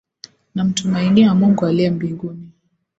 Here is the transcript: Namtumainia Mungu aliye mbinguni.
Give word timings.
Namtumainia 0.55 1.35
Mungu 1.35 1.65
aliye 1.65 1.89
mbinguni. 1.91 2.49